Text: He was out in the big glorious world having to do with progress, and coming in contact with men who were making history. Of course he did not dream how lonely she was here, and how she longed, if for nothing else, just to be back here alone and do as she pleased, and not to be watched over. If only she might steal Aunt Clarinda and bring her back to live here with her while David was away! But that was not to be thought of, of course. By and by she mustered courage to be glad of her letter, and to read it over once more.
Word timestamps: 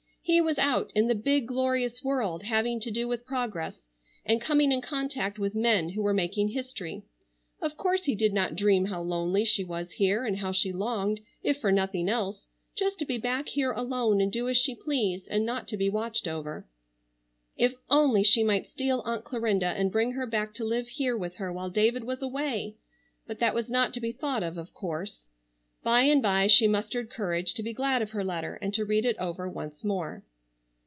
He 0.23 0.39
was 0.39 0.59
out 0.59 0.91
in 0.93 1.07
the 1.07 1.15
big 1.15 1.47
glorious 1.47 2.03
world 2.03 2.43
having 2.43 2.79
to 2.81 2.91
do 2.91 3.07
with 3.07 3.25
progress, 3.25 3.89
and 4.23 4.39
coming 4.39 4.71
in 4.71 4.79
contact 4.79 5.39
with 5.39 5.55
men 5.55 5.89
who 5.89 6.03
were 6.03 6.13
making 6.13 6.49
history. 6.49 7.03
Of 7.59 7.75
course 7.75 8.05
he 8.05 8.13
did 8.13 8.31
not 8.31 8.55
dream 8.55 8.85
how 8.85 9.01
lonely 9.01 9.43
she 9.45 9.63
was 9.63 9.93
here, 9.93 10.23
and 10.23 10.37
how 10.37 10.51
she 10.51 10.71
longed, 10.71 11.21
if 11.41 11.59
for 11.59 11.71
nothing 11.71 12.07
else, 12.07 12.45
just 12.77 12.99
to 12.99 13.05
be 13.05 13.17
back 13.17 13.49
here 13.49 13.71
alone 13.71 14.21
and 14.21 14.31
do 14.31 14.47
as 14.47 14.57
she 14.57 14.75
pleased, 14.75 15.27
and 15.29 15.43
not 15.43 15.67
to 15.69 15.75
be 15.75 15.89
watched 15.89 16.27
over. 16.27 16.67
If 17.57 17.73
only 17.89 18.21
she 18.23 18.43
might 18.43 18.67
steal 18.67 19.01
Aunt 19.05 19.25
Clarinda 19.25 19.67
and 19.75 19.91
bring 19.91 20.11
her 20.13 20.27
back 20.27 20.53
to 20.53 20.63
live 20.63 20.87
here 20.87 21.17
with 21.17 21.37
her 21.37 21.51
while 21.51 21.71
David 21.71 22.03
was 22.03 22.21
away! 22.21 22.75
But 23.25 23.39
that 23.39 23.55
was 23.55 23.71
not 23.71 23.91
to 23.95 23.99
be 23.99 24.11
thought 24.11 24.43
of, 24.43 24.57
of 24.59 24.71
course. 24.71 25.29
By 25.83 26.01
and 26.03 26.21
by 26.21 26.45
she 26.45 26.67
mustered 26.67 27.09
courage 27.09 27.55
to 27.55 27.63
be 27.63 27.73
glad 27.73 28.03
of 28.03 28.11
her 28.11 28.23
letter, 28.23 28.53
and 28.61 28.71
to 28.75 28.85
read 28.85 29.03
it 29.03 29.17
over 29.17 29.49
once 29.49 29.83
more. 29.83 30.23